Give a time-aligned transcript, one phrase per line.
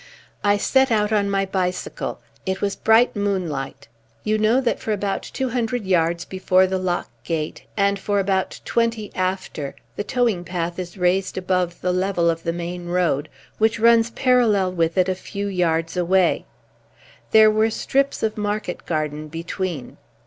[0.43, 2.19] I set out on my bicycle.
[2.43, 3.87] It was bright moonlight.
[4.23, 8.61] You know that for about two hundred yards before the lock gate, and for about
[8.65, 13.29] twenty after, the towing path is raised above the level of the main road
[13.59, 16.45] which runs parallel with it a few yards away.
[17.29, 19.97] There are strips of market garden between.